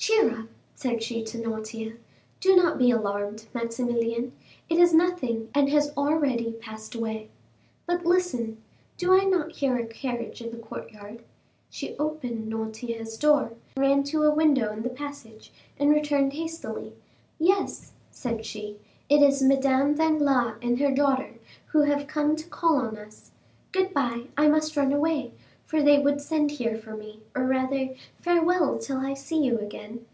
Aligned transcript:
"Cheer 0.00 0.30
up," 0.42 0.46
said 0.76 1.02
she 1.02 1.22
to 1.24 1.38
Noirtier. 1.38 1.98
"Do 2.40 2.54
not 2.56 2.78
be 2.78 2.90
alarmed, 2.92 3.46
Maximilian; 3.52 4.32
it 4.68 4.78
is 4.78 4.94
nothing, 4.94 5.48
and 5.52 5.68
has 5.70 5.92
already 5.98 6.52
passed 6.52 6.94
away. 6.94 7.28
But 7.84 8.06
listen! 8.06 8.62
Do 8.96 9.12
I 9.12 9.24
not 9.24 9.56
hear 9.56 9.76
a 9.76 9.84
carriage 9.86 10.40
in 10.40 10.50
the 10.52 10.56
courtyard?" 10.56 11.24
She 11.68 11.96
opened 11.98 12.48
Noirtier's 12.48 13.18
door, 13.18 13.52
ran 13.76 14.02
to 14.04 14.22
a 14.22 14.32
window 14.34 14.72
in 14.72 14.82
the 14.82 14.88
passage, 14.88 15.52
and 15.80 15.90
returned 15.90 16.34
hastily. 16.34 16.94
"Yes," 17.40 17.92
said 18.12 18.46
she, 18.46 18.78
"it 19.10 19.20
is 19.20 19.42
Madame 19.42 19.94
Danglars 19.96 20.56
and 20.62 20.78
her 20.78 20.92
daughter, 20.92 21.34
who 21.66 21.80
have 21.82 22.06
come 22.06 22.34
to 22.36 22.48
call 22.48 22.76
on 22.76 22.96
us. 22.96 23.32
Good 23.72 23.92
bye;—I 23.92 24.46
must 24.48 24.76
run 24.76 24.92
away, 24.92 25.32
for 25.66 25.82
they 25.82 25.98
would 25.98 26.18
send 26.22 26.50
here 26.52 26.78
for 26.78 26.96
me, 26.96 27.20
or, 27.36 27.44
rather, 27.44 27.94
farewell 28.22 28.78
till 28.78 28.96
I 28.96 29.12
see 29.12 29.42
you 29.44 29.58
again. 29.58 30.06